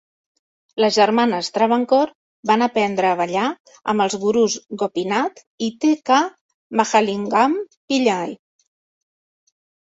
Les 0.83 0.93
germanes 0.99 1.49
Travancore 1.57 2.15
van 2.51 2.65
aprendre 2.67 3.09
a 3.09 3.17
ballar 3.19 3.43
amb 3.93 4.05
els 4.07 4.15
gurus 4.23 4.55
Gopinath 4.85 5.43
i 5.69 5.69
T. 5.85 5.93
K. 6.11 6.19
Mahalingam 6.81 7.55
Pillai. 7.75 8.35